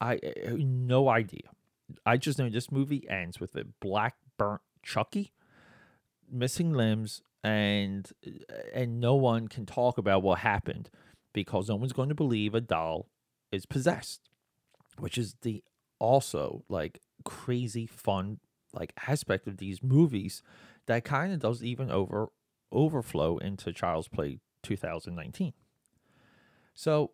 I 0.00 0.14
uh, 0.16 0.56
no 0.56 1.08
idea. 1.08 1.50
I 2.04 2.16
just 2.16 2.38
know 2.38 2.48
this 2.48 2.72
movie 2.72 3.08
ends 3.08 3.38
with 3.38 3.54
a 3.54 3.64
black 3.80 4.16
burnt 4.36 4.62
Chucky, 4.82 5.32
missing 6.28 6.72
limbs, 6.72 7.22
and 7.44 8.10
uh, 8.26 8.54
and 8.74 8.98
no 8.98 9.14
one 9.14 9.46
can 9.46 9.64
talk 9.64 9.98
about 9.98 10.22
what 10.22 10.40
happened 10.40 10.90
because 11.32 11.68
no 11.68 11.76
one's 11.76 11.92
going 11.92 12.08
to 12.08 12.16
believe 12.16 12.54
a 12.54 12.60
doll 12.60 13.08
is 13.52 13.64
possessed, 13.64 14.20
which 14.98 15.16
is 15.16 15.36
the 15.42 15.62
also 16.00 16.64
like 16.68 17.00
crazy 17.24 17.86
fun 17.86 18.38
like 18.72 18.92
aspect 19.06 19.46
of 19.46 19.58
these 19.58 19.82
movies 19.82 20.42
that 20.86 21.04
kind 21.04 21.32
of 21.32 21.40
does 21.40 21.62
even 21.62 21.90
over 21.90 22.28
overflow 22.72 23.38
into 23.38 23.72
Child's 23.72 24.08
Play 24.08 24.38
2019. 24.62 25.52
So 26.74 27.12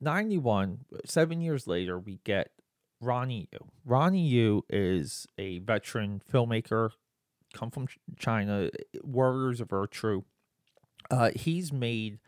91, 0.00 0.84
seven 1.06 1.40
years 1.40 1.66
later, 1.66 1.98
we 1.98 2.20
get 2.24 2.50
Ronnie 3.00 3.48
Yu. 3.52 3.58
Ronnie 3.84 4.26
Yu 4.26 4.64
is 4.68 5.26
a 5.38 5.58
veteran 5.60 6.20
filmmaker, 6.30 6.90
come 7.54 7.70
from 7.70 7.88
China, 8.18 8.70
Warriors 9.02 9.60
of 9.60 9.70
Virtue. 9.70 10.22
Uh, 11.10 11.30
he's 11.34 11.72
made 11.72 12.18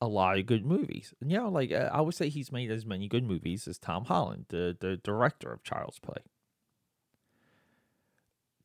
a 0.00 0.06
lot 0.06 0.38
of 0.38 0.46
good 0.46 0.64
movies. 0.64 1.14
You 1.20 1.38
know, 1.38 1.48
like 1.48 1.72
I 1.72 2.00
would 2.00 2.14
say 2.14 2.28
he's 2.28 2.52
made 2.52 2.70
as 2.70 2.86
many 2.86 3.08
good 3.08 3.24
movies 3.24 3.66
as 3.66 3.78
Tom 3.78 4.04
Holland, 4.04 4.46
the, 4.48 4.76
the 4.78 4.96
director 4.96 5.52
of 5.52 5.62
Child's 5.62 5.98
Play. 5.98 6.22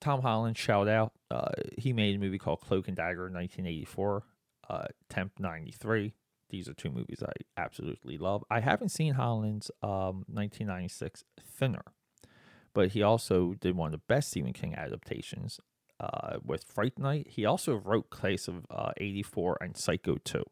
Tom 0.01 0.21
Holland, 0.21 0.57
shout 0.57 0.87
out. 0.87 1.13
Uh, 1.29 1.51
he 1.77 1.93
made 1.93 2.15
a 2.15 2.19
movie 2.19 2.39
called 2.39 2.61
Cloak 2.61 2.87
and 2.87 2.95
Dagger 2.95 3.27
in 3.27 3.33
1984, 3.33 4.23
uh, 4.69 4.85
Temp 5.09 5.33
93. 5.39 6.13
These 6.49 6.67
are 6.67 6.73
two 6.73 6.89
movies 6.89 7.21
I 7.23 7.31
absolutely 7.57 8.17
love. 8.17 8.43
I 8.49 8.61
haven't 8.61 8.89
seen 8.89 9.13
Holland's 9.13 9.69
um, 9.83 10.25
1996 10.27 11.23
Thinner, 11.45 11.83
but 12.73 12.93
he 12.93 13.03
also 13.03 13.53
did 13.59 13.75
one 13.75 13.87
of 13.87 13.91
the 13.91 14.05
best 14.07 14.29
Stephen 14.29 14.53
King 14.53 14.73
adaptations 14.73 15.59
uh, 15.99 16.37
with 16.43 16.63
Fright 16.63 16.97
Night. 16.97 17.27
He 17.29 17.45
also 17.45 17.75
wrote 17.75 18.09
Class 18.09 18.47
of 18.47 18.65
uh, 18.71 18.91
84 18.97 19.57
and 19.61 19.77
Psycho 19.77 20.17
2. 20.23 20.43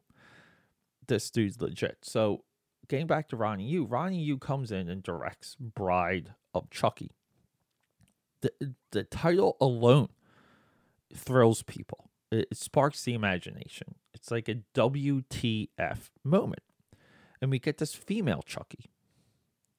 This 1.08 1.32
dude's 1.32 1.60
legit. 1.62 2.00
So, 2.04 2.44
getting 2.89 3.08
back 3.08 3.30
to 3.30 3.38
Ronnie 3.38 3.66
Yu, 3.66 3.86
Ronnie 3.86 4.22
Yu 4.22 4.38
comes 4.38 4.72
in 4.72 4.89
and 4.89 5.01
directs 5.01 5.56
Bride 5.56 6.34
of 6.54 6.70
Chucky 6.70 7.12
the 8.41 8.75
the 8.91 9.03
title 9.03 9.58
alone 9.60 10.10
thrills 11.13 11.63
people. 11.63 12.10
It, 12.32 12.48
it 12.51 12.58
sparks 12.58 13.03
the 13.03 13.13
imagination. 13.13 13.96
It's 14.13 14.32
like 14.32 14.50
a 14.50 14.62
WTF 14.74 16.10
moment. 16.24 16.63
And 17.41 17.51
we 17.51 17.60
get 17.60 17.77
this 17.77 17.94
female 17.94 18.41
Chucky, 18.41 18.86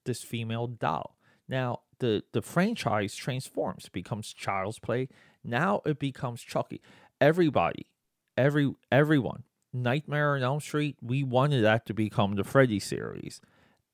this 0.05 0.23
female 0.23 0.67
doll. 0.69 1.17
Now, 1.49 1.81
the, 1.99 2.23
the 2.33 2.43
franchise 2.43 3.17
transforms, 3.17 3.89
becomes 3.89 4.33
Child's 4.33 4.79
Play. 4.79 5.09
Now 5.43 5.81
it 5.85 5.99
becomes 5.99 6.43
Chucky. 6.43 6.81
Everybody, 7.21 7.87
every 8.37 8.73
everyone, 8.93 9.43
Nightmare 9.73 10.37
on 10.37 10.43
Elm 10.43 10.61
Street, 10.61 10.97
we 11.03 11.23
wanted 11.23 11.65
that 11.65 11.87
to 11.87 11.95
become 11.95 12.37
the 12.37 12.45
Freddy 12.45 12.79
series. 12.79 13.41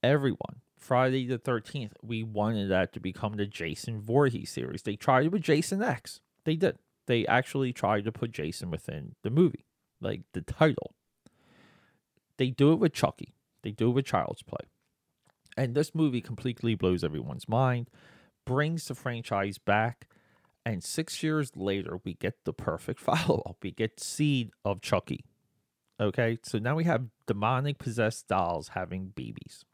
Everyone, 0.02 0.60
Friday 0.84 1.26
the 1.26 1.38
13th, 1.38 1.92
we 2.02 2.22
wanted 2.22 2.70
that 2.70 2.92
to 2.92 3.00
become 3.00 3.34
the 3.34 3.46
Jason 3.46 4.02
Voorhees 4.02 4.50
series. 4.50 4.82
They 4.82 4.96
tried 4.96 5.24
it 5.24 5.32
with 5.32 5.40
Jason 5.40 5.82
X. 5.82 6.20
They 6.44 6.56
did. 6.56 6.76
They 7.06 7.26
actually 7.26 7.72
tried 7.72 8.04
to 8.04 8.12
put 8.12 8.32
Jason 8.32 8.70
within 8.70 9.14
the 9.22 9.30
movie, 9.30 9.64
like 10.02 10.22
the 10.34 10.42
title. 10.42 10.94
They 12.36 12.50
do 12.50 12.74
it 12.74 12.80
with 12.80 12.92
Chucky. 12.92 13.34
They 13.62 13.70
do 13.70 13.88
it 13.88 13.94
with 13.94 14.04
Child's 14.04 14.42
Play. 14.42 14.68
And 15.56 15.74
this 15.74 15.94
movie 15.94 16.20
completely 16.20 16.74
blows 16.74 17.02
everyone's 17.02 17.48
mind, 17.48 17.88
brings 18.44 18.86
the 18.86 18.94
franchise 18.94 19.56
back, 19.56 20.06
and 20.66 20.84
six 20.84 21.22
years 21.22 21.52
later, 21.56 21.98
we 22.04 22.12
get 22.12 22.44
the 22.44 22.52
perfect 22.52 23.00
follow 23.08 23.42
up. 23.46 23.56
We 23.62 23.70
get 23.70 24.00
Seed 24.00 24.50
of 24.66 24.82
Chucky. 24.82 25.24
Okay, 25.98 26.38
so 26.42 26.58
now 26.58 26.74
we 26.74 26.84
have 26.84 27.06
demonic 27.26 27.78
possessed 27.78 28.28
dolls 28.28 28.68
having 28.68 29.12
babies. 29.14 29.64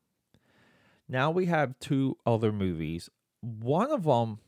Now 1.10 1.32
we 1.32 1.46
have 1.46 1.76
two 1.80 2.16
other 2.24 2.52
movies. 2.52 3.10
One 3.40 3.90
of 3.90 4.04
them 4.04 4.38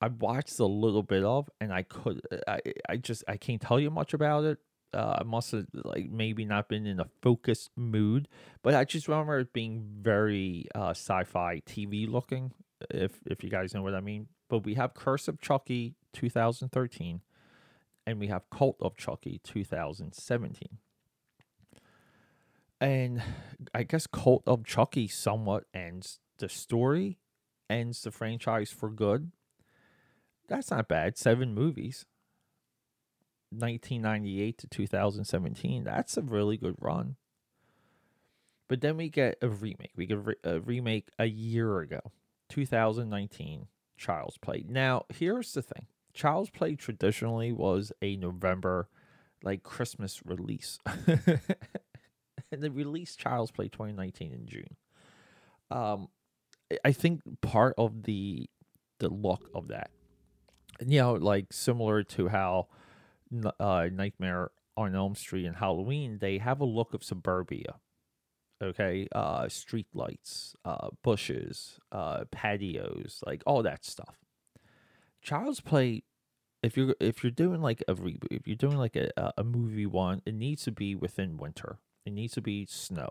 I 0.00 0.08
watched 0.08 0.58
a 0.58 0.64
little 0.64 1.02
bit 1.02 1.22
of, 1.22 1.50
and 1.60 1.72
I 1.72 1.82
could, 1.82 2.22
I, 2.48 2.60
I 2.88 2.96
just, 2.96 3.22
I 3.28 3.36
can't 3.36 3.60
tell 3.60 3.78
you 3.78 3.90
much 3.90 4.14
about 4.14 4.44
it. 4.44 4.58
Uh, 4.94 5.18
I 5.20 5.24
must 5.24 5.52
have 5.52 5.66
like 5.72 6.10
maybe 6.10 6.44
not 6.46 6.68
been 6.68 6.86
in 6.86 7.00
a 7.00 7.06
focused 7.22 7.70
mood, 7.76 8.28
but 8.62 8.74
I 8.74 8.84
just 8.84 9.08
remember 9.08 9.40
it 9.40 9.52
being 9.52 9.84
very 10.00 10.66
uh, 10.74 10.90
sci-fi 10.90 11.62
TV 11.66 12.08
looking. 12.10 12.52
If 12.90 13.12
if 13.26 13.44
you 13.44 13.50
guys 13.50 13.74
know 13.74 13.82
what 13.82 13.94
I 13.94 14.00
mean. 14.00 14.26
But 14.48 14.64
we 14.64 14.74
have 14.74 14.92
Curse 14.92 15.28
of 15.28 15.40
Chucky 15.40 15.94
2013, 16.12 17.20
and 18.06 18.18
we 18.18 18.26
have 18.26 18.50
Cult 18.50 18.76
of 18.80 18.96
Chucky 18.96 19.40
2017 19.44 20.78
and 22.82 23.22
I 23.72 23.84
guess 23.84 24.08
Cult 24.08 24.42
of 24.44 24.64
Chucky 24.64 25.06
somewhat 25.06 25.64
ends 25.72 26.18
the 26.38 26.48
story, 26.48 27.20
ends 27.70 28.02
the 28.02 28.10
franchise 28.10 28.72
for 28.72 28.90
good. 28.90 29.30
That's 30.48 30.72
not 30.72 30.88
bad. 30.88 31.16
Seven 31.16 31.54
movies. 31.54 32.04
1998 33.50 34.58
to 34.58 34.66
2017. 34.66 35.84
That's 35.84 36.16
a 36.16 36.22
really 36.22 36.56
good 36.56 36.74
run. 36.80 37.14
But 38.68 38.80
then 38.80 38.96
we 38.96 39.08
get 39.08 39.38
a 39.40 39.48
remake. 39.48 39.92
We 39.94 40.06
get 40.06 40.18
a 40.42 40.58
remake 40.58 41.08
a 41.20 41.26
year 41.26 41.78
ago, 41.80 42.00
2019, 42.48 43.68
Child's 43.96 44.38
Play. 44.38 44.64
Now, 44.68 45.04
here's 45.08 45.52
the 45.52 45.62
thing 45.62 45.86
Child's 46.14 46.50
Play 46.50 46.74
traditionally 46.74 47.52
was 47.52 47.92
a 48.02 48.16
November, 48.16 48.88
like 49.44 49.62
Christmas 49.62 50.20
release. 50.24 50.80
and 52.52 52.62
they 52.62 52.68
released 52.68 53.18
Child's 53.18 53.50
Play 53.50 53.68
2019 53.68 54.32
in 54.32 54.46
June. 54.46 54.76
Um, 55.70 56.08
I 56.84 56.92
think 56.92 57.22
part 57.40 57.74
of 57.76 58.04
the 58.04 58.48
the 59.00 59.08
look 59.08 59.50
of 59.54 59.68
that, 59.68 59.90
you 60.86 61.00
know, 61.00 61.14
like 61.14 61.52
similar 61.52 62.04
to 62.04 62.28
how 62.28 62.68
uh, 63.58 63.88
Nightmare 63.92 64.50
on 64.76 64.94
Elm 64.94 65.14
Street 65.16 65.46
and 65.46 65.56
Halloween, 65.56 66.18
they 66.20 66.38
have 66.38 66.60
a 66.60 66.64
look 66.64 66.94
of 66.94 67.02
suburbia. 67.02 67.76
Okay, 68.62 69.08
uh, 69.12 69.48
street 69.48 69.88
lights, 69.92 70.54
uh, 70.64 70.90
bushes, 71.02 71.80
uh, 71.90 72.24
patios, 72.30 73.20
like 73.26 73.42
all 73.44 73.60
that 73.64 73.84
stuff. 73.84 74.18
Child's 75.20 75.60
Play, 75.60 76.04
if 76.62 76.76
you're 76.76 76.94
if 77.00 77.24
you're 77.24 77.32
doing 77.32 77.60
like 77.60 77.82
a 77.88 77.94
reboot, 77.94 78.28
if 78.30 78.46
you're 78.46 78.54
doing 78.54 78.76
like 78.76 78.94
a 78.94 79.10
a 79.36 79.42
movie 79.42 79.86
one, 79.86 80.22
it 80.24 80.34
needs 80.34 80.62
to 80.64 80.70
be 80.70 80.94
within 80.94 81.38
winter 81.38 81.80
it 82.04 82.12
needs 82.12 82.34
to 82.34 82.40
be 82.40 82.66
snow. 82.66 83.08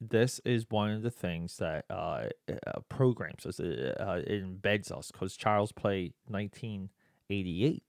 this 0.00 0.40
is 0.44 0.66
one 0.70 0.92
of 0.92 1.02
the 1.02 1.10
things 1.10 1.56
that 1.56 1.84
uh, 1.90 2.26
uh 2.48 2.80
programs 2.88 3.44
us, 3.46 3.58
uh, 3.58 3.94
uh, 3.98 4.22
it 4.24 4.44
embeds 4.44 4.92
us 4.92 5.10
because 5.10 5.36
Child's 5.36 5.72
Play 5.72 6.12
1988 6.26 7.82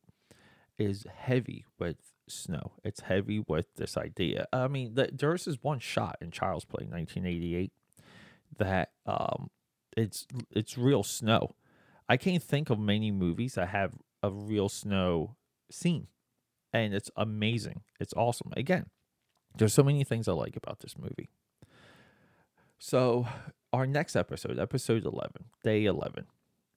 is 0.79 1.05
heavy 1.13 1.65
with 1.77 1.97
snow. 2.27 2.73
It's 2.83 3.01
heavy 3.01 3.43
with 3.47 3.75
this 3.75 3.97
idea. 3.97 4.47
I 4.53 4.67
mean, 4.67 4.95
the, 4.95 5.09
there's 5.11 5.45
this 5.45 5.57
one 5.61 5.79
shot 5.79 6.17
in 6.21 6.31
Child's 6.31 6.65
Play 6.65 6.85
1988 6.85 7.71
that 8.57 8.91
um, 9.05 9.49
it's 9.95 10.25
it's 10.51 10.77
real 10.77 11.03
snow. 11.03 11.55
I 12.07 12.17
can't 12.17 12.41
think 12.41 12.69
of 12.69 12.79
many 12.79 13.11
movies 13.11 13.55
that 13.55 13.69
have 13.69 13.93
a 14.23 14.31
real 14.31 14.69
snow 14.69 15.35
scene, 15.69 16.07
and 16.73 16.93
it's 16.93 17.11
amazing. 17.15 17.81
It's 17.99 18.13
awesome. 18.15 18.51
Again, 18.55 18.87
there's 19.57 19.73
so 19.73 19.83
many 19.83 20.03
things 20.03 20.27
I 20.27 20.33
like 20.33 20.55
about 20.55 20.79
this 20.79 20.97
movie. 20.97 21.29
So, 22.77 23.27
our 23.73 23.85
next 23.85 24.15
episode, 24.15 24.57
episode 24.57 25.05
11, 25.05 25.45
day 25.63 25.85
11, 25.85 26.25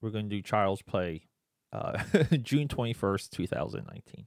we're 0.01 0.11
going 0.11 0.29
to 0.29 0.37
do 0.37 0.43
Child's 0.43 0.83
Play 0.83 1.29
uh, 1.73 2.03
June 2.43 2.69
21st, 2.69 3.31
2019. 3.31 4.27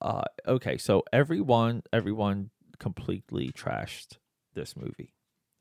Uh, 0.00 0.22
okay, 0.46 0.76
so 0.76 1.02
everyone, 1.12 1.82
everyone 1.92 2.50
completely 2.78 3.50
trashed 3.52 4.18
this 4.54 4.76
movie. 4.76 5.14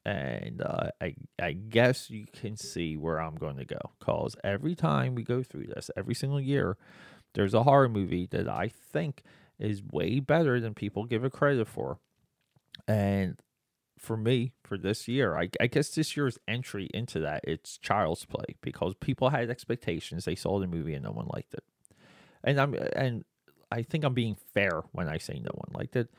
And 0.04 0.62
uh, 0.62 0.90
I, 1.00 1.14
I 1.40 1.52
guess 1.54 2.10
you 2.10 2.26
can 2.34 2.58
see 2.58 2.98
where 2.98 3.22
I'm 3.22 3.36
going 3.36 3.58
to 3.58 3.66
go. 3.66 3.80
Because 4.00 4.36
every 4.44 4.74
time 4.74 5.14
we 5.14 5.24
go 5.24 5.44
through 5.44 5.68
this, 5.68 5.92
every 5.96 6.16
single 6.16 6.42
year, 6.42 6.78
there's 7.36 7.54
a 7.54 7.64
horror 7.64 7.88
movie 7.88 8.26
that 8.32 8.50
I 8.50 8.68
think 8.68 9.22
is 9.62 9.84
way 9.92 10.20
better 10.20 10.60
than 10.60 10.74
people 10.74 11.06
give 11.06 11.24
it 11.24 11.32
credit 11.32 11.68
for. 11.68 12.00
And 12.88 13.40
for 13.98 14.18
me, 14.18 14.54
for 14.64 14.78
this 14.78 15.08
year, 15.08 15.38
I, 15.38 15.50
I 15.60 15.68
guess 15.68 15.90
this 15.90 16.18
year's 16.18 16.40
entry 16.48 16.90
into 16.94 17.20
that, 17.20 17.42
it's 17.46 17.78
Child's 17.78 18.26
Play 18.26 18.56
because 18.62 18.96
people 19.00 19.30
had 19.30 19.50
expectations. 19.50 20.26
They 20.26 20.36
saw 20.36 20.60
the 20.60 20.68
movie 20.68 20.96
and 20.96 21.04
no 21.04 21.12
one 21.12 21.28
liked 21.32 21.54
it. 21.54 21.64
And 22.44 22.60
I'm 22.60 22.74
and 22.96 23.24
I 23.72 23.84
think 23.84 24.04
I'm 24.04 24.16
being 24.16 24.36
fair 24.54 24.82
when 24.92 25.08
I 25.08 25.20
say 25.20 25.36
no 25.36 25.52
one 25.54 25.72
liked 25.74 25.96
it. 25.96 26.10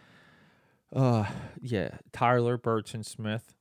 Uh, 0.95 1.25
yeah, 1.61 1.99
Tyler 2.13 2.57
Burton 2.57 3.03
Smith, 3.03 3.55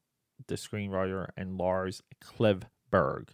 the 0.48 0.56
screenwriter, 0.56 1.30
and 1.36 1.58
Lars 1.58 2.04
Klevberg. 2.24 3.30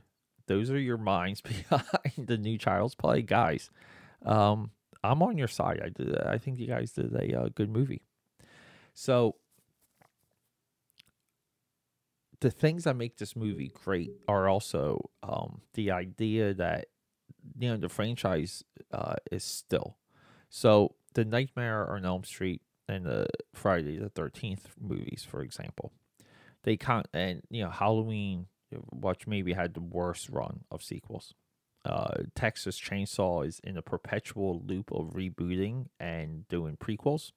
Those 0.47 0.71
are 0.71 0.79
your 0.79 0.97
minds 0.97 1.41
behind 1.69 2.27
the 2.27 2.37
new 2.37 2.57
Child's 2.57 2.95
Play, 2.95 3.21
guys. 3.21 3.69
Um, 4.25 4.71
I'm 5.11 5.21
on 5.21 5.37
your 5.37 5.47
side. 5.47 5.81
I 5.83 5.89
did. 5.89 6.17
I 6.19 6.37
think 6.37 6.59
you 6.59 6.67
guys 6.67 6.91
did 6.91 7.13
a 7.13 7.41
uh, 7.41 7.49
good 7.53 7.69
movie. 7.69 8.01
So 8.93 9.35
the 12.39 12.51
things 12.51 12.83
that 12.83 12.95
make 12.95 13.17
this 13.17 13.35
movie 13.35 13.71
great 13.83 14.11
are 14.27 14.47
also 14.47 15.09
um, 15.23 15.61
the 15.73 15.91
idea 15.91 16.53
that 16.53 16.87
you 17.57 17.69
know 17.69 17.77
the 17.77 17.89
franchise 17.89 18.63
uh, 18.91 19.15
is 19.31 19.43
still 19.43 19.97
so 20.49 20.95
the 21.13 21.25
Nightmare 21.25 21.89
on 21.91 22.05
Elm 22.05 22.23
Street 22.23 22.61
and 22.87 23.05
the 23.05 23.27
Friday 23.53 23.97
the 23.97 24.09
Thirteenth 24.09 24.69
movies, 24.79 25.25
for 25.29 25.41
example, 25.41 25.91
they 26.63 26.77
can't 26.77 27.07
and 27.13 27.41
you 27.49 27.63
know 27.63 27.69
Halloween, 27.69 28.47
which 28.91 29.27
maybe 29.27 29.53
had 29.53 29.73
the 29.73 29.81
worst 29.81 30.29
run 30.29 30.61
of 30.71 30.83
sequels. 30.83 31.33
Uh, 31.87 32.23
Texas 32.35 32.79
Chainsaw 32.79 33.47
is 33.47 33.61
in 33.63 33.77
a 33.77 33.81
perpetual 33.81 34.61
loop 34.65 34.91
of 34.91 35.13
rebooting 35.13 35.85
and 35.99 36.47
doing 36.49 36.75
prequels. 36.75 37.31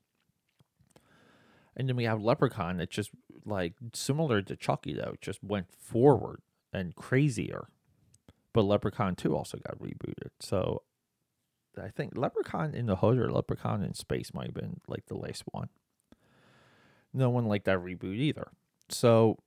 And 1.76 1.88
then 1.88 1.94
we 1.94 2.04
have 2.04 2.20
Leprechaun 2.20 2.78
that 2.78 2.90
just 2.90 3.10
like 3.46 3.74
similar 3.94 4.42
to 4.42 4.56
Chucky 4.56 4.92
though, 4.92 5.14
just 5.20 5.42
went 5.42 5.72
forward 5.72 6.42
and 6.72 6.96
crazier. 6.96 7.68
But 8.52 8.62
Leprechaun 8.62 9.14
2 9.14 9.36
also 9.36 9.58
got 9.58 9.78
rebooted. 9.78 10.30
So 10.40 10.82
I 11.80 11.88
think 11.88 12.16
Leprechaun 12.16 12.74
in 12.74 12.86
the 12.86 12.96
Hood 12.96 13.18
or 13.18 13.30
Leprechaun 13.30 13.84
in 13.84 13.94
Space 13.94 14.34
might 14.34 14.46
have 14.46 14.54
been 14.54 14.80
like 14.88 15.06
the 15.06 15.16
last 15.16 15.44
one. 15.52 15.68
No 17.14 17.30
one 17.30 17.46
liked 17.46 17.66
that 17.66 17.78
reboot 17.78 18.16
either. 18.16 18.48
So, 18.88 19.38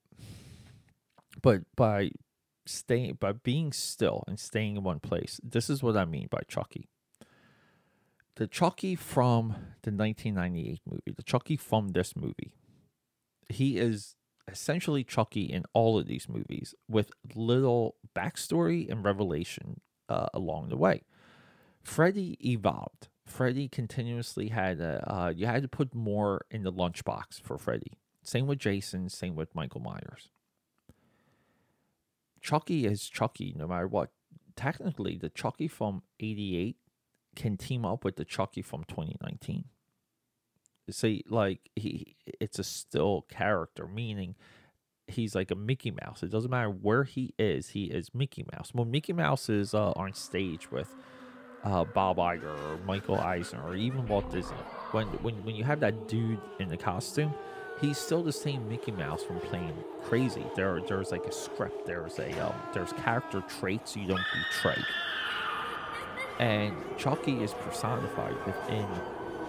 but 1.41 1.63
by 1.75 2.11
staying, 2.65 3.17
by 3.19 3.31
being 3.31 3.71
still 3.71 4.23
and 4.27 4.39
staying 4.39 4.77
in 4.77 4.83
one 4.83 4.99
place, 4.99 5.39
this 5.43 5.69
is 5.69 5.83
what 5.83 5.97
I 5.97 6.05
mean 6.05 6.27
by 6.29 6.41
Chucky. 6.47 6.89
The 8.35 8.47
Chucky 8.47 8.95
from 8.95 9.49
the 9.83 9.91
1998 9.91 10.81
movie, 10.89 11.13
the 11.15 11.23
Chucky 11.23 11.55
from 11.55 11.89
this 11.89 12.15
movie, 12.15 12.51
he 13.47 13.77
is 13.77 14.15
essentially 14.47 15.03
Chucky 15.03 15.43
in 15.43 15.63
all 15.73 15.97
of 15.97 16.07
these 16.07 16.27
movies 16.27 16.73
with 16.89 17.11
little 17.35 17.95
backstory 18.15 18.89
and 18.89 19.03
revelation 19.03 19.79
uh, 20.09 20.27
along 20.33 20.69
the 20.69 20.77
way. 20.77 21.03
Freddy 21.83 22.37
evolved. 22.45 23.09
Freddy 23.25 23.67
continuously 23.67 24.49
had 24.49 24.79
a, 24.79 25.03
uh, 25.11 25.29
you 25.29 25.45
had 25.45 25.61
to 25.61 25.67
put 25.67 25.93
more 25.93 26.45
in 26.51 26.63
the 26.63 26.71
lunchbox 26.73 27.41
for 27.41 27.57
Freddy. 27.57 27.93
Same 28.21 28.47
with 28.47 28.59
Jason, 28.59 29.09
same 29.09 29.35
with 29.35 29.53
Michael 29.55 29.81
Myers. 29.81 30.29
Chucky 32.43 32.85
is 32.85 33.09
Chucky 33.09 33.55
no 33.57 33.67
matter 33.67 33.87
what. 33.87 34.11
Technically, 34.55 35.17
the 35.17 35.29
Chucky 35.29 35.67
from 35.67 36.03
88 36.19 36.75
can 37.35 37.57
team 37.57 37.85
up 37.85 38.03
with 38.05 38.17
the 38.17 38.25
Chucky 38.25 38.61
from 38.61 38.83
2019. 38.83 39.65
See, 40.91 41.23
like 41.27 41.71
he 41.75 42.17
it's 42.39 42.59
a 42.59 42.63
still 42.63 43.25
character, 43.29 43.87
meaning 43.87 44.35
he's 45.07 45.33
like 45.33 45.49
a 45.49 45.55
Mickey 45.55 45.91
Mouse. 45.91 46.21
It 46.21 46.29
doesn't 46.29 46.51
matter 46.51 46.69
where 46.69 47.05
he 47.05 47.33
is, 47.39 47.69
he 47.69 47.85
is 47.85 48.13
Mickey 48.13 48.45
Mouse. 48.53 48.69
When 48.73 48.91
Mickey 48.91 49.13
Mouse 49.13 49.49
is 49.49 49.73
uh, 49.73 49.91
on 49.95 50.13
stage 50.13 50.69
with 50.69 50.93
uh, 51.63 51.85
Bob 51.85 52.17
Iger 52.17 52.43
or 52.43 52.77
Michael 52.85 53.17
Eisner 53.17 53.61
or 53.63 53.75
even 53.75 54.05
Walt 54.07 54.29
Disney. 54.31 54.57
When, 54.91 55.07
when, 55.23 55.35
when 55.45 55.55
you 55.55 55.63
have 55.63 55.79
that 55.79 56.07
dude 56.07 56.39
in 56.59 56.67
the 56.67 56.77
costume, 56.77 57.33
he's 57.83 57.97
still 57.97 58.23
the 58.23 58.31
same 58.31 58.67
Mickey 58.69 58.93
Mouse 58.93 59.23
from 59.23 59.39
Plane 59.41 59.73
Crazy. 60.03 60.45
There, 60.55 60.81
there's 60.87 61.11
like 61.11 61.25
a 61.25 61.31
script. 61.31 61.85
There's 61.85 62.17
a 62.17 62.31
um, 62.45 62.53
there's 62.73 62.93
character 62.93 63.43
traits 63.59 63.95
you 63.95 64.07
don't 64.07 64.23
betray. 64.51 64.81
And 66.39 66.73
Chucky 66.97 67.43
is 67.43 67.53
personified 67.53 68.35
within 68.45 68.87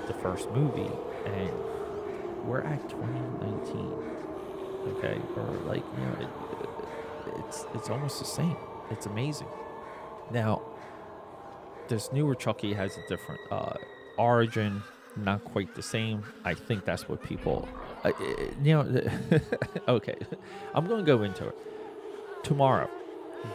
the 0.06 0.14
first 0.14 0.50
movie, 0.50 0.90
and 1.26 1.50
we're 2.44 2.62
at 2.62 2.88
2019. 2.88 3.92
Okay, 4.96 5.20
or 5.36 5.46
like 5.66 5.84
you 5.96 6.04
know, 6.04 6.16
it, 6.20 7.38
it's 7.46 7.64
it's 7.74 7.88
almost 7.88 8.18
the 8.18 8.26
same. 8.26 8.56
It's 8.90 9.06
amazing. 9.06 9.48
Now, 10.30 10.62
this 11.88 12.12
newer 12.12 12.34
Chucky 12.34 12.74
has 12.74 12.96
a 12.96 13.08
different 13.08 13.40
uh, 13.50 13.74
origin, 14.18 14.82
not 15.16 15.44
quite 15.44 15.74
the 15.74 15.82
same. 15.82 16.24
I 16.44 16.54
think 16.54 16.84
that's 16.84 17.08
what 17.08 17.22
people, 17.22 17.68
uh, 18.04 18.12
you 18.62 18.74
know. 18.74 19.10
okay, 19.88 20.16
I'm 20.74 20.86
going 20.86 21.04
to 21.04 21.06
go 21.06 21.22
into 21.22 21.48
it 21.48 21.56
tomorrow, 22.42 22.88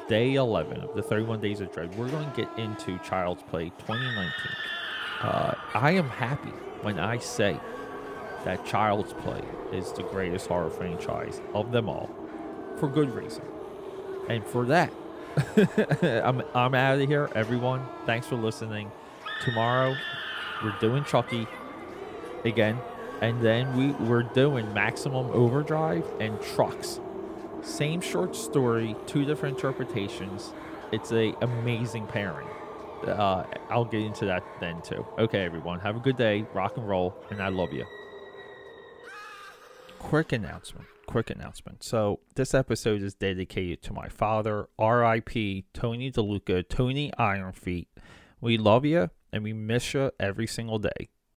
day 0.07 0.35
11 0.35 0.81
of 0.81 0.95
the 0.95 1.01
31 1.01 1.41
Days 1.41 1.61
of 1.61 1.71
Dread. 1.71 1.95
We're 1.97 2.09
going 2.09 2.29
to 2.31 2.35
get 2.35 2.59
into 2.59 2.97
Child's 2.99 3.43
Play 3.43 3.69
2019. 3.79 4.31
Uh, 5.21 5.53
I 5.73 5.91
am 5.91 6.09
happy 6.09 6.53
when 6.81 6.99
I 6.99 7.17
say 7.17 7.59
that 8.45 8.65
Child's 8.65 9.13
Play 9.13 9.43
is 9.71 9.91
the 9.93 10.03
greatest 10.03 10.47
horror 10.47 10.69
franchise 10.69 11.41
of 11.53 11.71
them 11.71 11.89
all, 11.89 12.09
for 12.77 12.87
good 12.87 13.13
reason, 13.13 13.43
and 14.29 14.43
for 14.45 14.65
that 14.65 14.91
I'm 16.01 16.41
I'm 16.53 16.73
out 16.73 16.99
of 16.99 17.07
here, 17.07 17.29
everyone. 17.35 17.85
Thanks 18.05 18.27
for 18.27 18.35
listening. 18.35 18.91
Tomorrow 19.43 19.95
we're 20.63 20.75
doing 20.79 21.03
Chucky 21.03 21.47
again, 22.43 22.79
and 23.21 23.41
then 23.41 23.75
we 23.77 23.91
we're 24.05 24.23
doing 24.23 24.73
Maximum 24.73 25.29
Overdrive 25.31 26.05
and 26.19 26.39
Trucks. 26.41 26.99
Same 27.61 28.01
short 28.01 28.35
story, 28.35 28.95
two 29.05 29.25
different 29.25 29.57
interpretations. 29.57 30.53
It's 30.91 31.11
a 31.11 31.35
amazing 31.41 32.07
pairing. 32.07 32.47
Uh, 33.05 33.45
I'll 33.69 33.85
get 33.85 34.01
into 34.01 34.25
that 34.25 34.43
then 34.59 34.81
too. 34.81 35.05
Okay, 35.17 35.43
everyone, 35.43 35.79
have 35.79 35.95
a 35.95 35.99
good 35.99 36.17
day. 36.17 36.45
Rock 36.53 36.77
and 36.77 36.87
roll, 36.87 37.15
and 37.29 37.41
I 37.41 37.49
love 37.49 37.73
you. 37.73 37.85
Quick 39.99 40.31
announcement 40.31 40.87
quick 41.09 41.31
announcement. 41.31 41.83
So 41.83 42.19
this 42.35 42.53
episode 42.53 43.01
is 43.01 43.15
dedicated 43.15 43.81
to 43.81 43.93
my 43.93 44.09
father, 44.09 44.69
R.I.P. 44.77 45.65
Tony 45.73 46.11
DeLuca, 46.11 46.69
Tony 46.69 47.11
Ironfeet. 47.17 47.87
We 48.39 48.59
love 48.59 48.85
you 48.85 49.09
and 49.33 49.43
we 49.43 49.51
miss 49.51 49.95
you 49.95 50.11
every 50.19 50.45
single 50.45 50.77
day. 50.77 51.09